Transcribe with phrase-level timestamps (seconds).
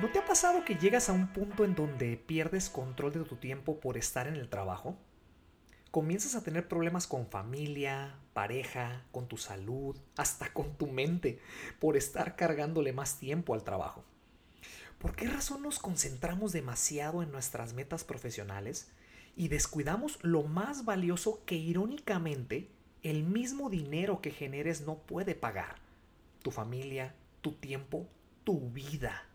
[0.00, 3.36] ¿No te ha pasado que llegas a un punto en donde pierdes control de tu
[3.36, 4.94] tiempo por estar en el trabajo?
[5.90, 11.40] Comienzas a tener problemas con familia, pareja, con tu salud, hasta con tu mente,
[11.80, 14.04] por estar cargándole más tiempo al trabajo.
[14.98, 18.90] ¿Por qué razón nos concentramos demasiado en nuestras metas profesionales
[19.34, 22.70] y descuidamos lo más valioso que irónicamente
[23.02, 25.76] el mismo dinero que generes no puede pagar?
[26.42, 28.06] Tu familia, tu tiempo,
[28.44, 29.25] tu vida.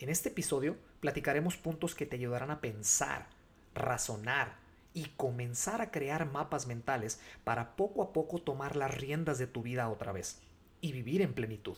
[0.00, 3.26] En este episodio platicaremos puntos que te ayudarán a pensar,
[3.74, 4.56] razonar
[4.94, 9.60] y comenzar a crear mapas mentales para poco a poco tomar las riendas de tu
[9.60, 10.40] vida otra vez
[10.80, 11.76] y vivir en plenitud.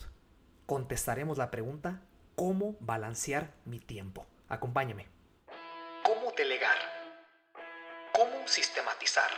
[0.67, 2.01] Contestaremos la pregunta,
[2.37, 4.25] ¿cómo balancear mi tiempo?
[4.49, 5.09] Acompáñame.
[6.05, 6.77] ¿Cómo delegar?
[8.13, 9.33] ¿Cómo sistematizar?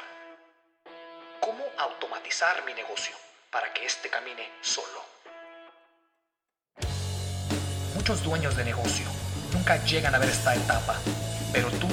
[1.41, 3.17] ¿Cómo automatizar mi negocio
[3.51, 5.24] para que éste camine solo?
[8.07, 9.07] Muchos dueños de negocio
[9.55, 10.97] nunca llegan a ver esta etapa,
[11.55, 11.89] pero tú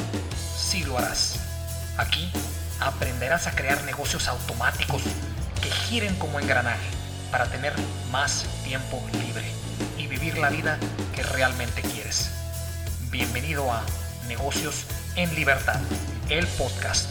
[0.57, 1.39] sí lo harás.
[1.95, 2.29] Aquí
[2.81, 5.03] aprenderás a crear negocios automáticos
[5.61, 6.83] que giren como engranaje
[7.31, 7.71] para tener
[8.11, 9.49] más tiempo libre
[9.97, 10.77] y vivir la vida
[11.15, 12.29] que realmente quieres.
[13.09, 13.81] Bienvenido a
[14.27, 14.83] Negocios
[15.15, 15.79] en Libertad,
[16.27, 17.07] el podcast.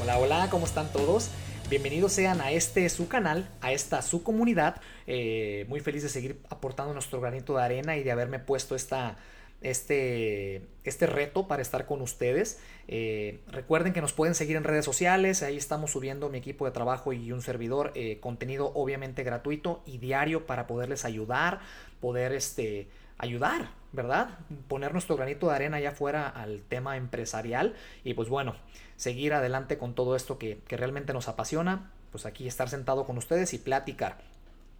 [0.00, 1.30] Hola, hola, ¿cómo están todos?
[1.68, 4.80] Bienvenidos sean a este su canal, a esta su comunidad.
[5.08, 9.16] Eh, muy feliz de seguir aportando nuestro granito de arena y de haberme puesto esta,
[9.62, 12.60] este, este reto para estar con ustedes.
[12.86, 16.70] Eh, recuerden que nos pueden seguir en redes sociales, ahí estamos subiendo mi equipo de
[16.70, 21.58] trabajo y un servidor, eh, contenido obviamente gratuito y diario para poderles ayudar,
[22.00, 22.86] poder este,
[23.18, 24.38] ayudar, ¿verdad?
[24.68, 28.54] Poner nuestro granito de arena allá afuera al tema empresarial y pues bueno,
[28.96, 33.54] seguir adelante con todo esto que, realmente nos apasiona, pues aquí estar sentado con ustedes
[33.54, 34.18] y platicar.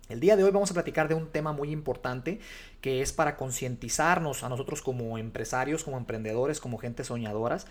[0.09, 2.39] El día de hoy vamos a platicar de un tema muy importante
[2.81, 7.67] que es para concientizarnos a nosotros como empresarios, como emprendedores, como gente soñadoras.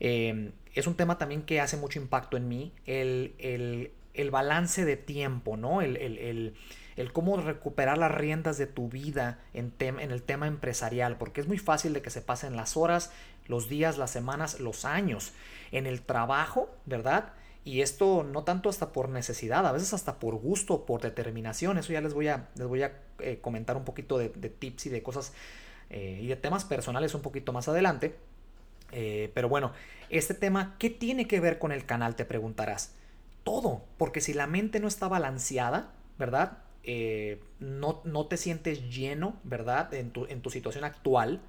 [0.00, 3.92] Eh, es un tema también que hace mucho impacto en mí, el,
[4.30, 5.82] balance de tiempo, ¿no?
[5.82, 6.54] el, el
[6.96, 11.46] el cómo recuperar las riendas de tu vida en, en el tema empresarial, porque es
[11.46, 13.12] muy fácil de que se pasen las horas,
[13.46, 15.32] los días, las semanas, los años
[15.72, 17.34] en el trabajo, ¿verdad?
[17.64, 21.78] Y esto no tanto hasta por necesidad, a veces hasta por gusto, por determinación.
[21.78, 24.90] Eso ya les voy a, les voy a eh, comentar un poquito de, tips y
[24.90, 25.34] de cosas
[25.90, 28.16] eh, y de temas personales un poquito más adelante.
[28.92, 29.72] Eh, pero bueno,
[30.10, 32.14] este tema, ¿qué tiene que ver con el canal?
[32.14, 32.94] Te preguntarás.
[33.46, 36.64] Todo, porque si la mente no está balanceada, ¿verdad?
[36.82, 39.94] Eh, no, no, te sientes lleno, ¿verdad?
[39.94, 41.40] En tu, en tu situación actual,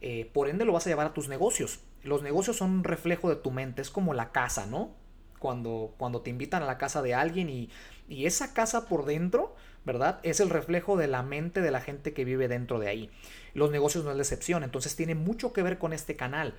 [0.00, 1.78] eh, por ende lo vas a llevar a tus negocios.
[2.02, 4.96] Los negocios son un reflejo de tu mente, es como la casa, ¿no?
[5.38, 7.70] Cuando, cuando te invitan a la casa de alguien y,
[8.08, 9.54] y esa casa por dentro,
[9.84, 10.18] ¿verdad?
[10.24, 13.10] Es el reflejo de la mente de la gente que vive dentro de ahí.
[13.52, 16.54] Los negocios no es la excepción, entonces tiene mucho que ver con este canal.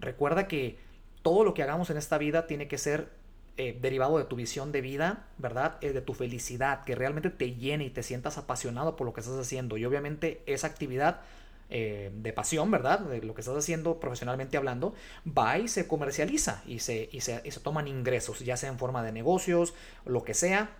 [0.00, 0.78] Recuerda que
[1.20, 3.17] todo lo que hagamos en esta vida tiene que ser
[3.58, 5.80] eh, derivado de tu visión de vida, ¿verdad?
[5.80, 9.36] de tu felicidad, que realmente te llene y te sientas apasionado por lo que estás
[9.36, 9.76] haciendo.
[9.76, 11.22] Y obviamente esa actividad
[11.70, 13.00] eh, de pasión, ¿verdad?
[13.00, 14.94] De lo que estás haciendo profesionalmente hablando,
[15.26, 19.12] va y se comercializa y se, y se, toman ingresos, ya sea en forma de
[19.12, 19.74] negocios,
[20.06, 20.70] lo que sea.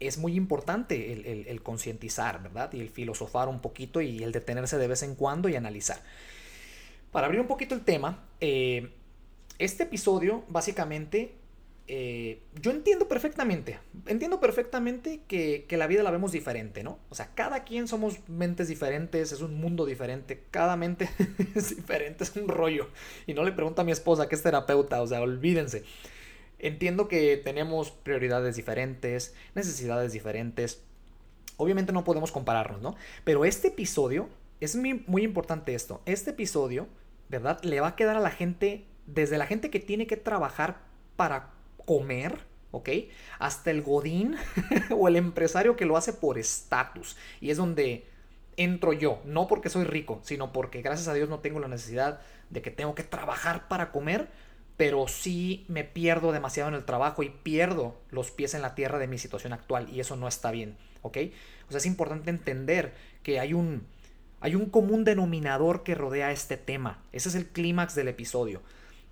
[0.00, 2.72] Es muy importante el, concientizar, ¿verdad?
[2.72, 5.98] Y el filosofar un poquito y el detenerse de vez en cuando y analizar.
[7.10, 8.92] Para abrir un poquito el tema, eh,
[9.58, 11.34] este episodio básicamente
[11.90, 16.98] eh, yo entiendo perfectamente, entiendo perfectamente que, la vida la vemos diferente, ¿no?
[17.08, 21.08] O sea, cada quien somos mentes diferentes, es un mundo diferente, cada mente
[21.54, 22.90] es diferente, es un rollo.
[23.26, 25.82] Y no le pregunto a mi esposa que es terapeuta, o sea, olvídense.
[26.58, 30.82] Entiendo que tenemos prioridades diferentes, necesidades diferentes.
[31.56, 32.96] Obviamente no podemos compararnos, ¿no?
[33.24, 34.28] Pero este episodio,
[34.60, 36.86] es muy, muy importante esto, este episodio,
[37.30, 37.62] ¿verdad?
[37.62, 40.82] Le va a quedar a la gente, desde la gente que tiene que trabajar
[41.16, 41.57] para
[41.88, 42.38] comer,
[42.70, 42.90] ¿ok?
[43.38, 44.36] Hasta el godín
[44.90, 47.16] o el empresario que lo hace por estatus.
[47.40, 48.06] Y es donde
[48.58, 52.20] entro yo, no porque soy rico, sino porque gracias a Dios no tengo la necesidad
[52.50, 54.28] de que tengo que trabajar para comer,
[54.76, 58.98] pero sí me pierdo demasiado en el trabajo y pierdo los pies en la tierra
[58.98, 61.16] de mi situación actual y eso no está bien, ¿ok?
[61.68, 62.92] O sea, es importante entender
[63.22, 63.86] que hay un,
[64.40, 67.02] hay un común denominador que rodea este tema.
[67.12, 68.60] Ese es el clímax del episodio.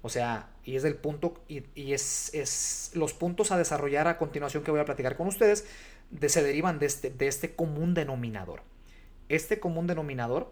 [0.02, 4.70] O sea, y es el punto, y, es, los puntos a desarrollar a continuación que
[4.70, 5.66] voy a platicar con ustedes,
[6.10, 8.62] de, se derivan de este, de este común denominador.
[9.28, 10.50] Este común denominador,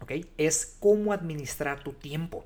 [0.00, 0.12] ¿ok?
[0.38, 2.44] Es cómo administrar tu tiempo.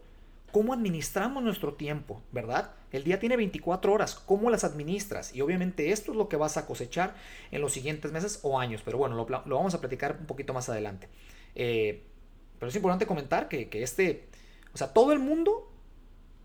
[0.52, 2.72] ¿Cómo administramos nuestro tiempo, verdad?
[2.92, 5.34] El día tiene 24 horas, ¿cómo las administras?
[5.34, 7.14] Y obviamente esto es lo que vas a cosechar
[7.50, 10.68] en los siguientes meses o años, pero bueno, lo, vamos a platicar un poquito más
[10.68, 11.08] adelante.
[11.54, 12.02] Eh,
[12.58, 14.26] pero es importante comentar que, que este,
[14.74, 15.71] o sea, todo el mundo,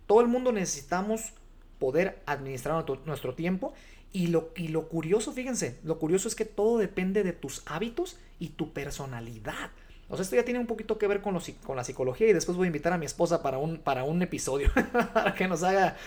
[0.08, 1.34] todo el mundo necesitamos
[1.80, 3.74] poder administrar nuestro, tiempo.
[4.14, 8.18] Y lo, y lo curioso, fíjense, lo curioso es que todo depende de tus hábitos
[8.40, 9.70] y tu personalidad.
[10.10, 12.58] O sea, esto ya tiene un poquito que ver con, con la psicología y después
[12.58, 14.72] voy a invitar a mi esposa para un, para un episodio,
[15.14, 15.98] para que nos haga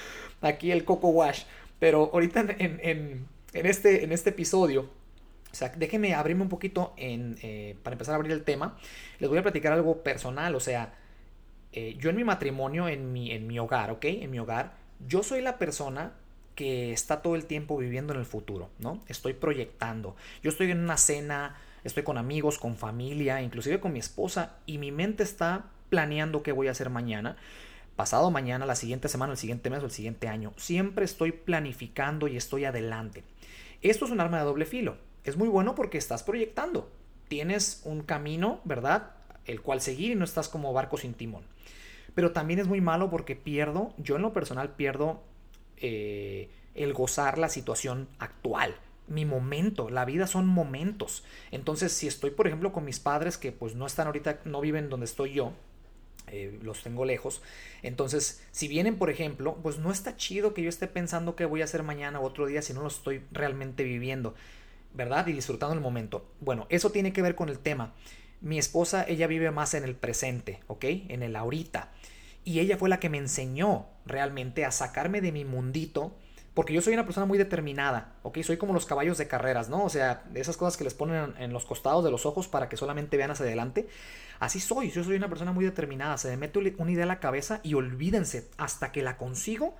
[0.40, 1.42] aquí el coco wash.
[1.78, 4.88] Pero ahorita en, en, en este, en este episodio,
[5.52, 8.78] o sea, déjenme abrirme un poquito en, eh, para empezar a abrir el tema.
[9.18, 10.94] Les voy a platicar algo personal, o sea,
[11.72, 14.04] eh, yo en mi matrimonio, en mi, en mi hogar, ¿ok?
[14.04, 14.74] En mi hogar,
[15.06, 16.12] yo soy la persona
[16.54, 19.00] que está todo el tiempo viviendo en el futuro, ¿no?
[19.08, 20.16] Estoy proyectando.
[20.42, 24.78] Yo estoy en una cena, estoy con amigos, con familia, inclusive con mi esposa, y
[24.78, 27.36] mi mente está planeando qué voy a hacer mañana,
[27.96, 30.52] pasado mañana, la siguiente semana, el siguiente mes el siguiente año.
[30.56, 33.24] Siempre estoy planificando y estoy adelante.
[33.82, 34.96] Esto es un arma de doble filo.
[35.24, 36.90] Es muy bueno porque estás proyectando.
[37.28, 39.12] Tienes un camino, ¿verdad?
[39.46, 41.44] El cual seguir y no estás como barco sin timón.
[42.14, 45.22] Pero también es muy malo porque pierdo, yo en lo personal pierdo
[45.76, 48.74] eh, el gozar la situación actual
[49.10, 51.24] mi momento, la vida son momentos.
[51.50, 54.88] Entonces, si estoy, por ejemplo, con mis padres que pues no están ahorita, no viven
[54.88, 55.52] donde estoy yo,
[56.28, 57.42] eh, los tengo lejos.
[57.82, 61.60] Entonces, si vienen, por ejemplo, pues no está chido que yo esté pensando qué voy
[61.60, 64.34] a hacer mañana o otro día si no lo estoy realmente viviendo,
[64.94, 65.26] ¿verdad?
[65.26, 66.24] Y disfrutando el momento.
[66.40, 67.94] Bueno, eso tiene que ver con el tema.
[68.40, 70.84] Mi esposa, ella vive más en el presente, ¿ok?
[71.08, 71.90] En el ahorita.
[72.44, 76.16] Y ella fue la que me enseñó realmente a sacarme de mi mundito
[76.54, 78.38] porque yo soy una persona muy determinada, ¿ok?
[78.42, 79.84] Soy como los caballos de carreras, ¿no?
[79.84, 82.76] O sea, esas cosas que les ponen en los costados de los ojos para que
[82.76, 83.88] solamente vean hacia adelante.
[84.40, 86.18] Así soy, yo soy una persona muy determinada.
[86.18, 89.76] Se me mete una idea a la cabeza y olvídense, hasta que la consigo,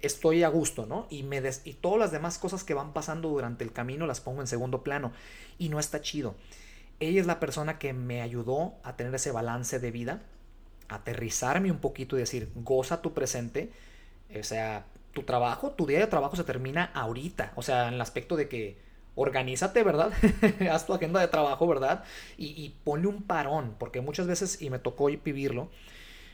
[0.00, 1.06] estoy a gusto, ¿no?
[1.10, 4.40] Y, me y todas las demás cosas que van pasando durante el camino las pongo
[4.40, 5.12] en segundo plano.
[5.58, 6.34] Y no está chido.
[7.00, 10.20] Ella es la persona que me ayudó a tener ese balance de vida,
[10.88, 13.72] aterrizarme un poquito y decir, goza tu presente.
[14.38, 17.52] O sea, tu trabajo, tu día de trabajo se termina ahorita.
[17.56, 18.78] O sea, en el aspecto de que
[19.14, 20.12] organízate, ¿verdad?
[20.70, 22.04] Haz tu agenda de trabajo, ¿verdad?
[22.36, 25.70] Y, ponle un parón, porque muchas veces, y me tocó vivirlo,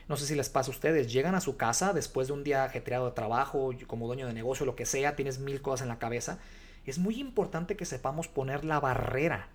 [0.07, 2.63] no sé si les pasa a ustedes, llegan a su casa después de un día
[2.63, 5.99] ajetreado de trabajo, como dueño de negocio, lo que sea, tienes mil cosas en la
[5.99, 6.39] cabeza.
[6.85, 9.49] Es muy importante que sepamos poner la barrera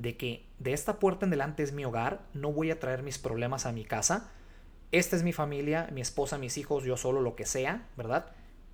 [0.00, 3.18] de que de esta puerta en delante es mi hogar, no voy a traer mis
[3.18, 4.30] problemas a mi casa,
[4.92, 8.26] esta es mi familia, mi esposa, mis hijos, yo solo, lo que sea, ¿verdad?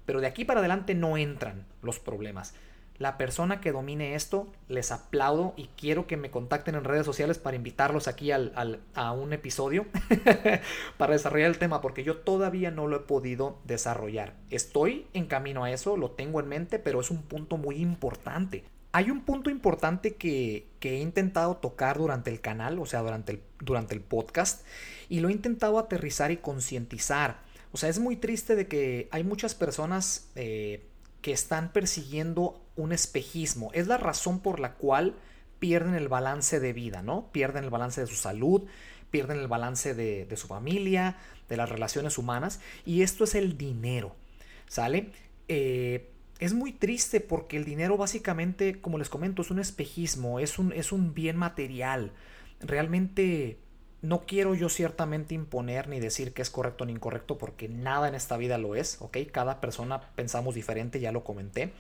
[0.07, 2.55] Pero de aquí para adelante no entran los problemas.
[2.99, 7.39] La persona que domine esto, les aplaudo y quiero que me contacten en redes sociales
[7.39, 9.85] para invitarlos aquí a un episodio
[10.97, 14.33] para desarrollar el tema, porque yo todavía no lo he podido desarrollar.
[14.49, 18.65] Estoy en camino a eso, lo tengo en mente, pero es un punto muy importante.
[18.97, 24.01] Hay un punto importante que, he intentado tocar durante el canal, o sea, durante el,
[24.01, 24.65] podcast,
[25.11, 27.43] y lo he intentado aterrizar y concientizar.
[27.73, 30.83] O sea, es muy triste de que hay muchas personas eh,
[31.21, 33.71] que están persiguiendo un espejismo.
[33.75, 35.15] Es la razón por la cual
[35.59, 37.31] pierden el balance de vida, ¿no?
[37.33, 38.63] Pierden el balance de su salud,
[39.11, 41.19] pierden el balance de, su familia,
[41.51, 42.61] de las relaciones humanas.
[42.87, 44.17] Y esto es el dinero,
[44.69, 45.11] ¿sale?
[45.49, 50.59] Eh, es muy triste porque el dinero básicamente, como les comento, es un espejismo, es
[50.59, 52.13] un, es un bien material.
[52.61, 53.59] Realmente
[54.03, 58.15] no quiero yo ciertamente imponer ni decir que es correcto ni incorrecto porque nada en
[58.15, 59.19] esta vida lo es, ¿ok?
[59.33, 61.73] Cada persona pensamos diferente, ya lo comenté.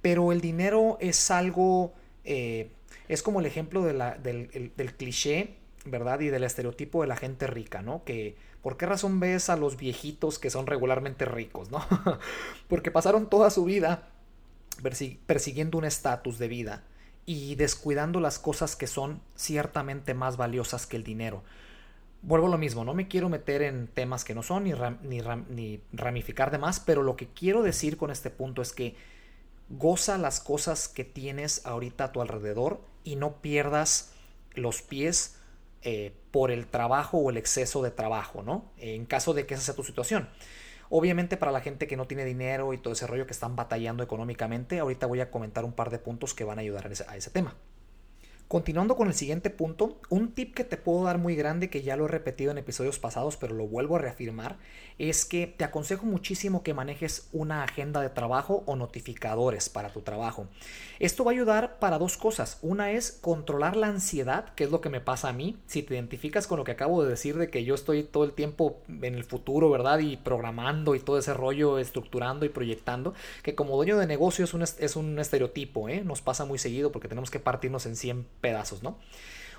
[0.00, 1.94] Pero el dinero es algo,
[2.24, 2.70] eh,
[3.08, 5.54] es como el ejemplo del, del, cliché,
[5.84, 6.20] ¿verdad?
[6.20, 8.04] Y del estereotipo de la gente rica, ¿no?
[8.04, 11.84] Que, ¿por qué razón ves a los viejitos que son regularmente ricos, ¿no?
[12.68, 14.08] porque pasaron toda su vida
[15.26, 16.84] persiguiendo un estatus de vida
[17.26, 21.42] y descuidando las cosas que son ciertamente más valiosas que el dinero
[22.22, 24.72] vuelvo a lo mismo, no me quiero meter en temas que no son ni,
[25.50, 28.96] ni, ramificar de más, pero lo que quiero decir con este punto es que
[29.68, 34.12] goza las cosas que tienes ahorita a tu alrededor y no pierdas
[34.54, 35.36] los pies
[35.82, 38.72] eh, por el trabajo o el exceso de trabajo, ¿no?
[38.78, 40.28] En caso de que esa sea tu situación.
[40.90, 44.02] Obviamente para la gente que no tiene dinero y todo ese rollo que están batallando
[44.02, 47.30] económicamente, ahorita voy a comentar un par de puntos que van a ayudar a ese
[47.30, 47.56] tema.
[48.52, 51.96] Continuando con el siguiente punto, un tip que te puedo dar muy grande, que ya
[51.96, 54.58] lo he repetido en episodios pasados, pero lo vuelvo a reafirmar,
[54.98, 60.02] es que te aconsejo muchísimo que manejes una agenda de trabajo o notificadores para tu
[60.02, 60.48] trabajo.
[60.98, 62.58] Esto va a ayudar para dos cosas.
[62.60, 65.56] Una es controlar la ansiedad, que es lo que me pasa a mí.
[65.66, 68.34] Si te identificas con lo que acabo de decir de que yo estoy todo el
[68.34, 70.00] tiempo en el futuro, ¿verdad?
[70.00, 74.52] Y programando y todo ese rollo, estructurando y proyectando, que como dueño de negocio es
[74.52, 76.02] un, es un estereotipo, ¿eh?
[76.04, 78.98] Nos pasa muy seguido porque tenemos que partirnos en 100 pedazos, ¿no?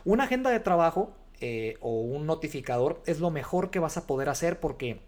[0.05, 4.29] Una agenda de trabajo eh, o un notificador es lo mejor que vas a poder
[4.29, 5.01] hacer porque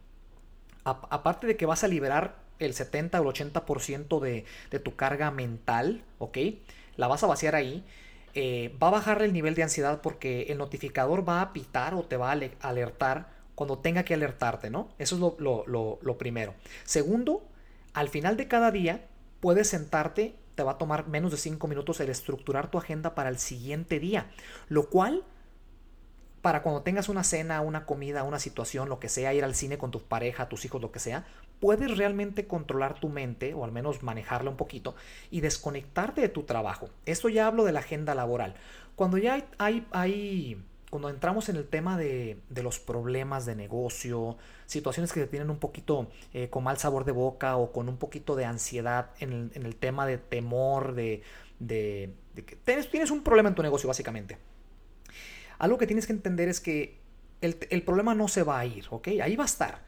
[0.84, 5.30] aparte de que vas a liberar el 70 o el 80% de, de tu carga
[5.30, 6.38] mental, ¿ok?
[6.98, 7.86] La vas a vaciar ahí.
[8.34, 12.04] Eh, va a bajar el nivel de ansiedad porque el notificador va a pitar o
[12.04, 14.90] te va a alertar cuando tenga que alertarte, ¿no?
[15.00, 16.54] Eso es lo, primero.
[16.84, 17.48] Segundo,
[17.94, 19.08] al final de cada día
[19.40, 23.30] puedes sentarte, te va a tomar menos de 5 minutos el estructurar tu agenda para
[23.30, 24.32] el siguiente día,
[24.68, 25.24] lo cual
[26.46, 29.80] para cuando tengas una cena, una comida, una situación, lo que sea, ir al cine
[29.80, 31.26] con tu pareja, tus hijos, lo que sea,
[31.60, 34.96] puedes realmente controlar tu mente, o al menos manejarla un poquito,
[35.32, 36.92] y desconectarte de tu trabajo.
[37.08, 38.54] Esto ya hablo de la agenda laboral.
[38.96, 40.64] Cuando ya hay, hay,
[41.00, 45.60] cuando entramos en el tema de, los problemas de negocio, situaciones que te tienen un
[45.60, 49.76] poquito eh, con mal sabor de boca o con un poquito de ansiedad en el,
[49.76, 51.24] tema de temor, de,
[51.60, 52.14] de,
[52.46, 54.38] que tienes un problema en tu negocio básicamente
[55.60, 56.98] algo que tienes que entender es que
[57.42, 59.08] el, problema no se va a ir, ¿ok?
[59.22, 59.84] Ahí va a estar.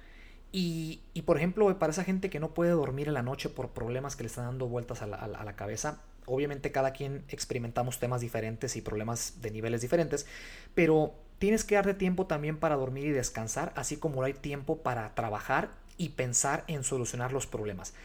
[0.52, 4.16] Y, por ejemplo, para esa gente que no puede dormir en la noche por problemas
[4.16, 8.81] que le están dando vueltas a la, cabeza, obviamente cada quien experimentamos temas diferentes y
[8.81, 10.27] problemas de niveles diferentes,
[10.75, 15.15] pero tienes que darte tiempo también para dormir y descansar, así como hay tiempo para
[15.15, 17.96] trabajar y pensar en solucionar los problemas.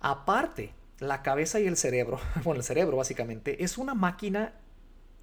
[0.00, 4.54] Aparte, la cabeza y el cerebro, bueno, el cerebro básicamente, es una máquina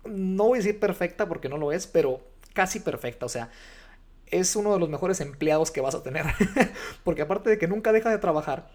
[0.09, 2.21] no voy a decir perfecta porque no lo es, pero
[2.53, 3.25] casi perfecta.
[3.25, 3.49] O sea,
[4.27, 6.25] es uno de los mejores empleados que vas a tener.
[7.03, 8.69] porque aparte de que nunca deja de trabajar,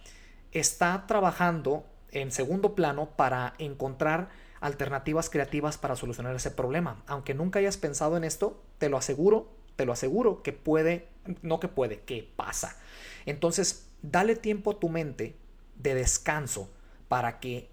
[0.52, 4.28] está trabajando en segundo plano para encontrar
[4.60, 7.02] alternativas creativas para solucionar ese problema.
[7.06, 11.08] Aunque nunca hayas pensado en esto, te lo aseguro, te lo aseguro que puede,
[11.42, 12.76] no que puede, que pasa.
[13.26, 15.36] Entonces, dale tiempo a tu mente
[15.76, 16.70] de descanso
[17.08, 17.70] para que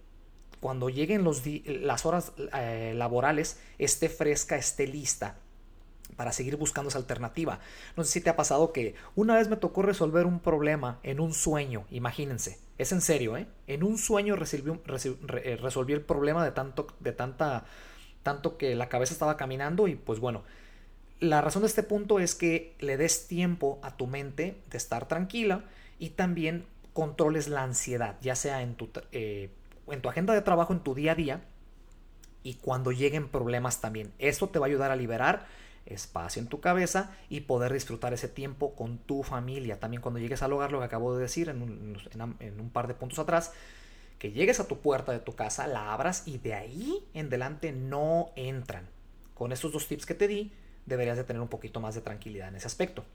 [0.59, 5.37] cuando lleguen los las horas eh, laborales esté fresca, esté lista
[6.15, 7.59] para seguir buscando esa alternativa.
[7.95, 11.19] No sé si te ha pasado que una vez me tocó resolver un problema en
[11.19, 13.45] un sueño, imagínense, es en serio, ¿eh?
[13.67, 17.65] En un sueño eh, resolví, el problema de tanto, de tanta,
[18.23, 20.43] tanto que la cabeza estaba caminando y pues bueno,
[21.19, 25.09] la razón de este punto es que le des tiempo a tu mente de estar
[25.09, 25.65] tranquila
[25.99, 29.51] y también controles la ansiedad, ya sea en tu, eh,
[29.89, 31.41] en tu agenda de trabajo, en tu día a día
[32.43, 34.13] y cuando lleguen problemas también.
[34.19, 35.47] Esto te va a ayudar a liberar
[35.89, 39.79] espacio en tu cabeza y poder disfrutar ese tiempo con tu familia.
[39.79, 43.19] También cuando llegues al hogar, lo que acabo de decir en un, par de puntos
[43.19, 43.51] atrás,
[44.17, 47.71] que llegues a tu puerta de tu casa, la abras y de ahí en delante
[47.71, 48.87] no entran.
[49.33, 50.51] Con estos dos tips que te di,
[50.85, 53.05] deberías de tener un poquito más de tranquilidad en ese aspecto.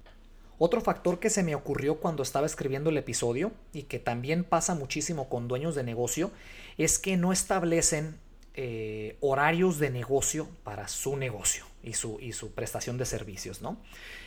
[0.57, 4.75] Otro factor que se me ocurrió cuando estaba escribiendo el episodio y que también pasa
[4.75, 6.31] muchísimo con dueños de negocio
[6.78, 8.19] es que no establecen
[8.54, 13.79] eh, horarios de negocio para su negocio y su, y su prestación de servicios, ¿no?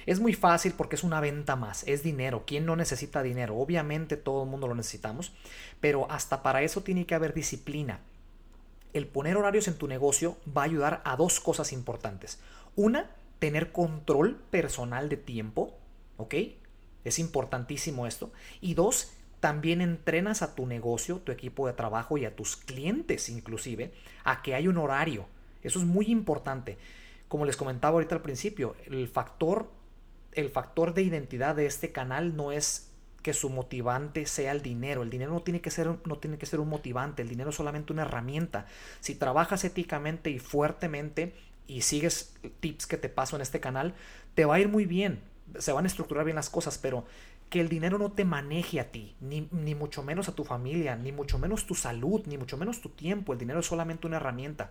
[0.06, 2.44] Es muy fácil porque es una venta más, es dinero.
[2.46, 3.58] ¿Quién no necesita dinero?
[3.58, 5.34] Obviamente todo el mundo lo necesitamos,
[5.80, 8.00] pero hasta para eso tiene que haber disciplina.
[8.94, 12.40] El poner horarios en tu negocio va a ayudar a dos cosas importantes.
[12.76, 15.78] Una, tener control personal de tiempo
[16.18, 16.34] ¿Ok?
[17.04, 18.32] Es importantísimo esto.
[18.60, 23.30] Y dos, también entrenas a tu negocio, tu equipo de trabajo y a tus clientes
[23.30, 25.28] inclusive a que hay un horario.
[25.64, 26.78] Eso es muy importante.
[27.28, 29.70] Como les comentaba ahorita al principio, el factor,
[30.34, 32.92] el factor de identidad de este canal no es
[33.22, 35.04] que su motivante sea el dinero.
[35.04, 37.56] El dinero no tiene, que ser, no tiene que ser un motivante, el dinero es
[37.56, 38.68] solamente una herramienta.
[39.02, 41.34] Si trabajas éticamente y fuertemente
[41.68, 43.96] y sigues tips que te paso en este canal,
[44.36, 45.22] te va a ir muy bien
[45.60, 47.06] se van a estructurar bien las cosas, pero
[47.50, 50.96] que el dinero no te maneje a ti, ni, ni, mucho menos a tu familia,
[50.98, 53.32] ni mucho menos tu salud, ni mucho menos tu tiempo.
[53.32, 54.70] El dinero es solamente una herramienta.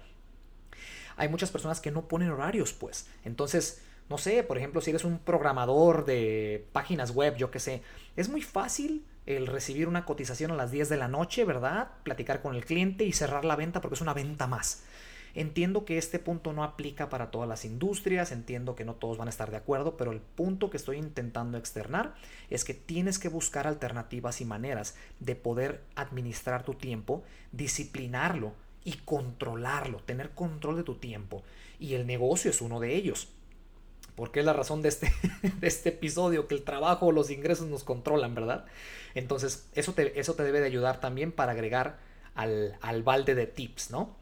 [1.17, 3.09] Hay muchas personas que no ponen horarios, pues.
[3.25, 7.83] Entonces, no sé, por ejemplo, si eres un programador de páginas web, yo qué sé,
[8.17, 11.91] es muy fácil el recibir una cotización a las 10 de la noche, ¿verdad?
[12.05, 14.85] Platicar con el cliente y cerrar la venta porque es una venta más.
[15.35, 19.29] Entiendo que este punto no aplica para todas las industrias, entiendo que no todos van
[19.29, 22.15] a estar de acuerdo, pero el punto que estoy intentando externar
[22.49, 28.55] es que tienes que buscar alternativas y maneras de poder administrar tu tiempo, disciplinarlo
[28.87, 31.43] y controlarlo, tener control de tu tiempo.
[31.81, 33.29] Y el negocio es uno de ellos.
[34.15, 35.13] Porque es la razón de este,
[35.61, 38.65] de este episodio, que el trabajo o los ingresos nos controlan, ¿verdad?
[39.17, 41.99] Entonces, eso te, eso te debe de ayudar también para agregar
[42.37, 44.15] al, al balde de tips, ¿no?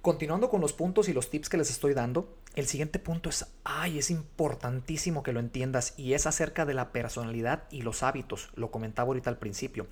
[0.00, 3.46] Continuando con los puntos y los tips que les estoy dando, el siguiente punto es,
[3.64, 8.50] ay, es importantísimo que lo entiendas y es acerca de la personalidad y los hábitos,
[8.54, 9.88] lo comentaba ahorita al principio.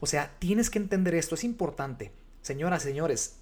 [0.00, 2.12] O sea, tienes que entender esto, es importante.
[2.40, 3.41] Señoras, señores,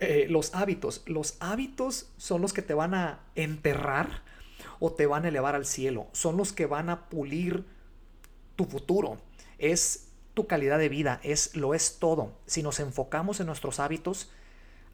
[0.00, 4.22] eh, los hábitos, los hábitos son los que te van a enterrar
[4.80, 6.08] o te van a elevar al cielo.
[6.12, 7.64] Son los que van a pulir
[8.56, 9.18] tu futuro.
[9.58, 12.32] Es tu calidad de vida, es lo es todo.
[12.46, 14.30] Si nos enfocamos en nuestros hábitos,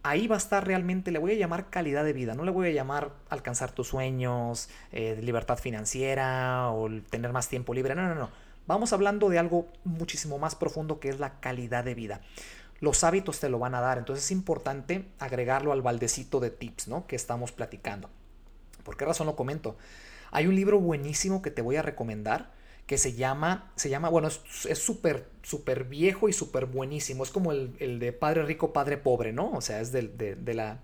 [0.02, 2.68] ahí va a estar realmente, le voy a llamar calidad de vida, no le voy
[2.68, 8.14] a llamar alcanzar tus sueños, eh, libertad financiera o tener más tiempo libre, no, no,
[8.14, 8.30] no.
[8.66, 12.20] Vamos hablando de algo muchísimo más profundo que es la calidad de vida.
[12.80, 16.88] Los hábitos te lo van a dar, entonces es importante agregarlo al baldecito de tips,
[16.88, 17.06] ¿no?
[17.06, 18.08] Que estamos platicando.
[18.84, 19.76] ¿Por qué razón lo comento?
[20.30, 22.52] Hay un libro buenísimo que te voy a recomendar
[22.88, 27.22] que se llama, se llama, bueno, es súper, súper viejo y súper buenísimo.
[27.22, 29.50] Es como el, de Padre Rico, Padre Pobre, ¿no?
[29.50, 30.04] O sea, es de,
[30.54, 30.78] la,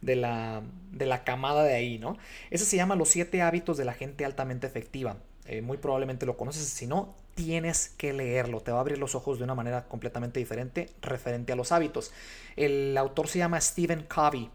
[0.00, 2.16] de, la, de la camada de ahí, ¿no?
[2.50, 5.18] Ese se llama Los siete hábitos de la gente altamente efectiva.
[5.46, 9.14] Eh, muy probablemente lo conoces, si no, tienes que leerlo, te va a abrir los
[9.14, 12.12] ojos de una manera completamente diferente referente a los hábitos.
[12.56, 14.50] El autor se llama Stephen Covey,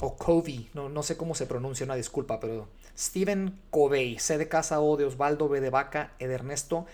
[0.00, 4.48] o Covey, no, no sé cómo se pronuncia, una disculpa, pero Stephen Covey, C de
[4.48, 6.86] casa O de Osvaldo, B de vaca, E de Ernesto,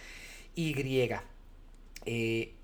[0.55, 0.75] Y.
[2.07, 2.55] Eh,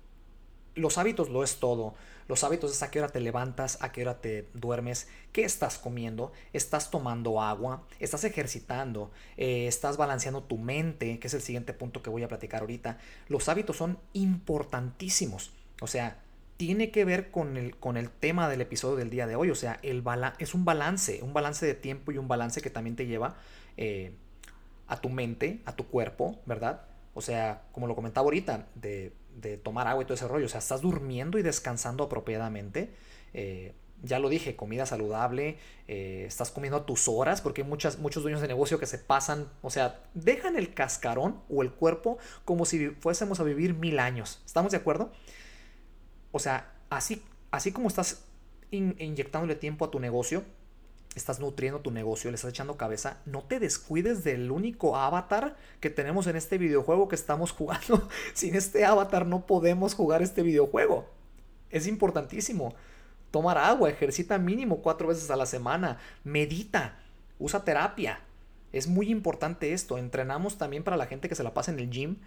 [0.75, 1.93] los hábitos lo es todo.
[2.31, 5.77] Los hábitos es a qué hora te levantas, a qué hora te duermes, qué estás
[5.77, 11.73] comiendo, estás tomando agua, estás ejercitando, eh, estás balanceando tu mente, que es el siguiente
[11.73, 12.99] punto que voy a platicar ahorita.
[13.27, 15.51] Los hábitos son importantísimos.
[15.81, 16.21] O sea,
[16.55, 19.49] tiene que ver con el, con el tema del episodio del día de hoy.
[19.49, 20.01] O sea, el
[20.39, 23.35] es un balance, un balance de tiempo y un balance que también te lleva
[23.75, 24.13] eh,
[24.87, 26.83] a tu mente, a tu cuerpo, ¿verdad?
[27.13, 29.11] O sea, como lo comentaba ahorita, de,
[29.63, 30.45] tomar agua y todo ese rollo.
[30.45, 32.93] O sea, estás durmiendo y descansando apropiadamente.
[33.33, 33.73] Eh,
[34.03, 35.57] ya lo dije, comida saludable,
[35.87, 38.97] eh, estás comiendo a tus horas, porque hay muchas, muchos dueños de negocio que se
[38.97, 43.99] pasan, o sea, dejan el cascarón o el cuerpo como si fuésemos a vivir mil
[43.99, 44.41] años.
[44.45, 45.11] ¿Estamos de acuerdo?
[46.31, 47.21] O sea, así,
[47.51, 48.25] así como estás
[48.71, 50.43] inyectándole tiempo a tu negocio,
[51.15, 55.89] estás nutriendo tu negocio, le estás echando cabeza, no te descuides del único avatar que
[55.89, 58.07] tenemos en este videojuego que estamos jugando.
[58.33, 61.09] Sin este avatar no podemos jugar este videojuego.
[61.69, 62.73] Es importantísimo.
[63.29, 66.99] Tomar agua, ejercita mínimo cuatro veces a la semana, medita,
[67.39, 68.19] usa terapia.
[68.73, 69.97] Es muy importante esto.
[69.97, 72.17] Entrenamos también para la gente que se la pasa en el gym.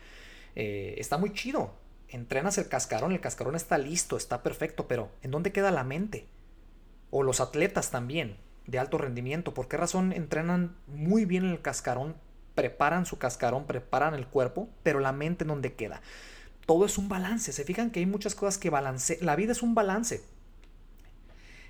[0.55, 1.73] Eh, está muy chido
[2.15, 6.27] entrenas el cascarón, el cascarón está listo, está perfecto, pero ¿en dónde queda la mente?
[7.11, 12.17] O los atletas también, de alto rendimiento, ¿por qué razón entrenan muy bien el cascarón,
[12.55, 16.01] preparan su cascarón, preparan el cuerpo, pero la mente en dónde queda?
[16.67, 19.63] Todo es un balance, se fijan que hay muchas cosas que balance, la vida es
[19.63, 20.23] un balance.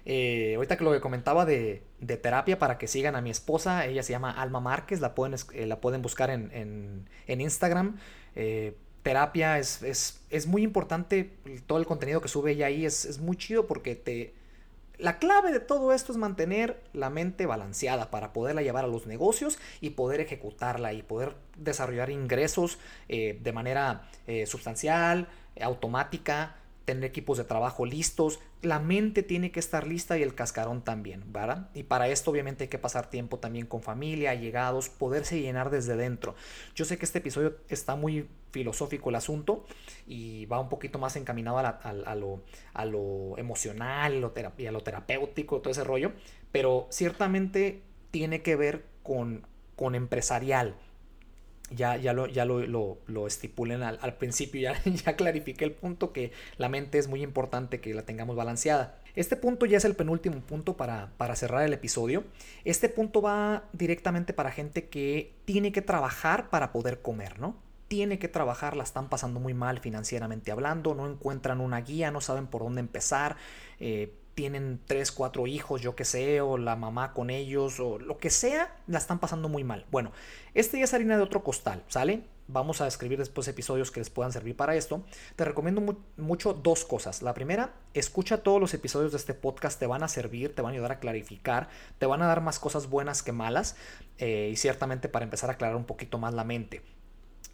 [0.07, 1.83] Eh, ahorita que lo que comentaba de,
[2.21, 5.67] terapia para que sigan a mi esposa, ella se llama Alma Márquez, la pueden, eh,
[5.67, 6.51] la pueden buscar en,
[7.27, 7.97] en, Instagram.
[8.37, 9.83] Eh, terapia, es,
[10.31, 11.31] es, muy importante
[11.67, 14.35] todo el contenido que sube ella ahí, es, es muy chido porque te...
[14.99, 19.07] La clave de todo esto es mantener la mente balanceada para poderla llevar a los
[19.07, 22.79] negocios y poder ejecutarla y poder desarrollar ingresos
[23.09, 25.29] eh, de manera eh, sustancial,
[25.61, 30.83] automática, tener equipos de trabajo listos, la mente tiene que estar lista y el cascarón
[30.83, 31.71] también, ¿verdad?
[31.75, 35.97] Y para esto obviamente hay que pasar tiempo también con familia, allegados, poderse llenar desde
[35.97, 36.35] dentro.
[36.75, 39.65] Yo sé que este episodio está muy filosófico el asunto
[40.07, 42.43] y va un poquito más encaminado a, lo,
[42.73, 46.13] a lo, emocional y a lo terapéutico, todo ese rollo,
[46.53, 50.77] pero ciertamente tiene que ver con, con empresarial,
[51.75, 56.33] ya, ya, lo, ya lo, lo, estipulen al, principio, ya, ya clarifiqué el punto que
[56.57, 58.99] la mente es muy importante que la tengamos balanceada.
[59.17, 62.25] Este punto ya es el penúltimo punto para, para cerrar el episodio.
[62.65, 67.57] Este punto va directamente para gente que tiene que trabajar para poder comer, ¿no?
[67.87, 72.21] Tiene que trabajar, la están pasando muy mal financieramente hablando, no encuentran una guía, no
[72.21, 73.37] saben por dónde empezar.
[73.79, 78.19] Eh, tienen tres, cuatro hijos, yo que sé, o la mamá con ellos, o lo
[78.19, 79.87] que sea, la están pasando muy mal.
[79.91, 80.13] Bueno,
[80.55, 82.25] este ya es harina de otro costal, ¿sale?
[82.47, 85.03] Vamos a escribir después episodios que les puedan servir para esto.
[85.37, 87.23] Te recomiendo mucho dos cosas.
[87.23, 90.73] La primera, escucha todos los episodios de este podcast, te van a servir, te van
[90.73, 91.69] a ayudar a clarificar,
[91.99, 93.77] te van a dar más cosas buenas que malas
[94.19, 96.83] eh, y ciertamente para empezar a aclarar un poquito más la mente.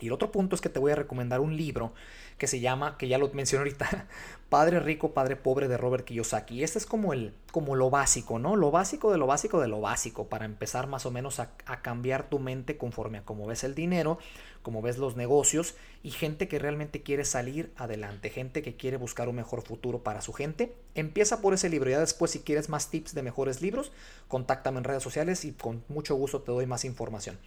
[0.02, 1.92] Y el otro punto es que te voy a recomendar un libro
[2.40, 4.06] que se llama, que ya lo mencioné ahorita,
[4.48, 6.56] Padre Rico, Padre Pobre de Robert Kiyosaki.
[6.56, 8.56] Y este es como, el, como lo básico, ¿no?
[8.56, 11.50] Lo básico de lo básico de lo básico para empezar más o menos a,
[11.82, 14.18] cambiar tu mente conforme a cómo ves el dinero,
[14.62, 19.28] cómo ves los negocios y gente que realmente quiere salir adelante, gente que quiere buscar
[19.28, 20.74] un mejor futuro para su gente.
[20.94, 21.90] Empieza por ese libro.
[21.90, 23.92] Ya después, si quieres más tips de mejores libros,
[24.28, 27.38] contáctame en redes sociales y con mucho gusto te doy más información.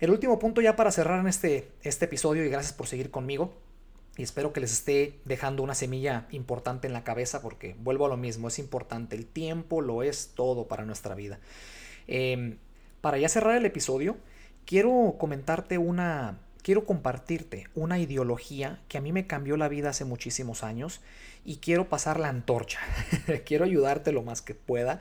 [0.00, 3.54] El último punto ya para cerrar este, este episodio y gracias por seguir conmigo.
[4.16, 8.08] Y espero que les esté dejando una semilla importante en la cabeza porque vuelvo a
[8.08, 11.40] lo mismo, es importante, el tiempo lo es todo para nuestra vida.
[12.06, 12.58] Em,
[13.00, 14.16] para ya cerrar el episodio,
[14.66, 20.06] quiero comentarte una, quiero compartirte una ideología que a mí me cambió la vida hace
[20.06, 21.02] muchísimos años
[21.44, 22.80] y quiero pasar la antorcha.
[23.44, 24.98] quiero ayudarte lo más que pueda.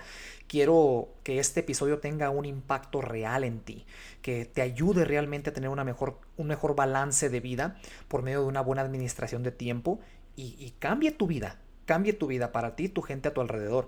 [0.47, 3.85] Quiero que este episodio tenga un impacto real en ti,
[4.21, 7.77] que te ayude realmente a tener una mejor, un mejor balance de vida
[8.09, 10.01] por medio de una buena administración de tiempo
[10.35, 13.87] y, cambie tu vida, cambie tu vida para ti tu gente a tu alrededor.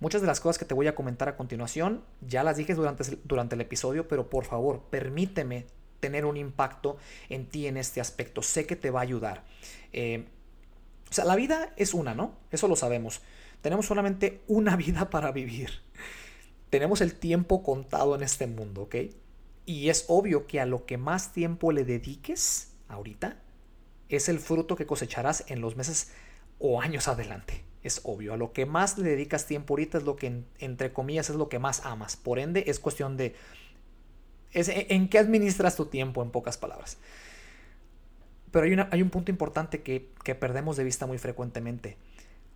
[0.00, 3.04] Muchas de las cosas que te voy a comentar a continuación ya las dije durante,
[3.22, 5.66] durante el episodio, pero por favor, permíteme
[6.02, 6.96] tener un impacto
[7.28, 8.42] en ti en este aspecto.
[8.42, 9.44] Sé que te va a ayudar.
[9.92, 10.26] Eh,
[11.08, 12.34] o sea, la vida es una, ¿no?
[12.50, 13.22] Eso lo sabemos.
[13.60, 15.70] Tenemos solamente una vida para vivir.
[16.70, 18.96] Tenemos el tiempo contado en este mundo, ¿ok?
[19.64, 23.36] Y es obvio que a lo que más tiempo le dediques ahorita,
[24.08, 26.10] es el fruto que cosecharás en los meses
[26.58, 27.64] o años adelante.
[27.84, 31.30] Es obvio, a lo que más le dedicas tiempo ahorita es lo que, entre comillas,
[31.30, 32.16] es lo que más amas.
[32.16, 33.36] Por ende, es cuestión de
[34.52, 36.98] es en qué administras tu tiempo, en pocas palabras.
[38.50, 40.00] Pero hay, hay un punto importante que,
[40.34, 41.96] perdemos de vista muy frecuentemente.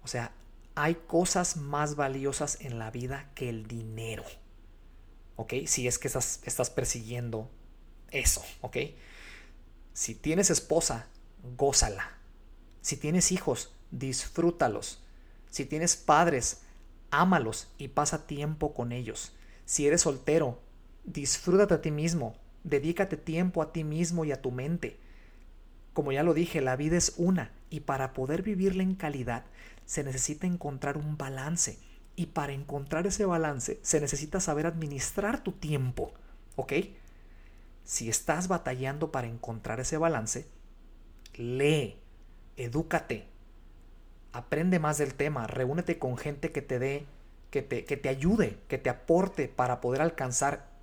[0.03, 0.33] O sea,
[0.75, 4.25] hay cosas más valiosas en la vida que el dinero.
[5.37, 5.55] ¿Ok?
[5.67, 7.51] Si es que estás, estás persiguiendo
[8.11, 8.45] eso.
[8.61, 8.77] ¿Ok?
[9.95, 11.07] Si tienes esposa,
[11.57, 12.19] gózala.
[12.83, 15.03] Si tienes hijos, disfrútalos.
[15.51, 16.61] Si tienes padres,
[17.11, 19.33] ámalos y pasa tiempo con ellos.
[19.65, 20.61] Si eres soltero,
[21.07, 24.99] Disfrútate a ti mismo, dedícate tiempo a ti mismo y a tu mente.
[25.93, 29.45] Como ya lo dije, la vida es una y para poder vivirla en calidad
[29.87, 31.79] se necesita encontrar un balance.
[32.17, 36.13] Y para encontrar ese balance se necesita saber administrar tu tiempo.
[36.57, 36.73] ¿Ok?
[37.85, 40.47] Si estás batallando para encontrar ese balance,
[41.35, 41.97] lee,
[42.57, 43.29] edúcate,
[44.33, 47.07] aprende más del tema, reúnete con gente que te dé,
[47.51, 50.76] que te, que te ayude, que te aporte para poder alcanzar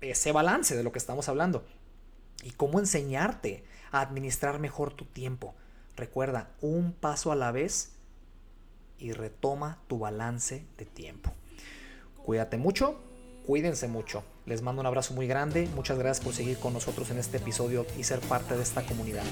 [0.00, 1.64] ese balance de lo que estamos hablando
[2.42, 5.54] y cómo enseñarte a administrar mejor tu tiempo.
[5.96, 7.92] Recuerda, un paso a la vez
[8.98, 11.32] y retoma tu balance de tiempo.
[12.24, 13.00] Cuídate mucho,
[13.46, 14.22] cuídense mucho.
[14.46, 15.68] Les mando un abrazo muy grande.
[15.74, 19.24] Muchas gracias por seguir con nosotros en este episodio y ser parte de esta comunidad.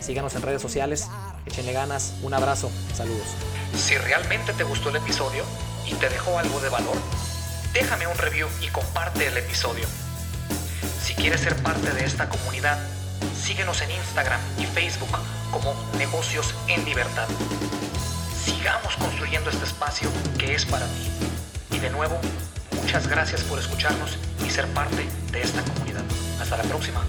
[0.00, 1.08] Síganos en redes sociales,
[1.46, 3.26] échenle ganas, un abrazo, saludos.
[3.74, 5.44] Si realmente te gustó el episodio
[5.86, 6.96] y te dejó algo de valor,
[7.76, 9.86] déjame un review y comparte el episodio.
[11.04, 12.78] Si quieres ser parte de esta comunidad,
[13.38, 15.10] síguenos en Instagram y Facebook
[15.50, 17.28] como Negocios en Libertad.
[18.42, 20.08] Sigamos construyendo este espacio
[20.38, 21.10] que es para ti.
[21.72, 22.18] Y de nuevo,
[22.80, 26.04] muchas gracias por escucharnos y ser parte de esta comunidad.
[26.40, 27.04] Hasta la próxima.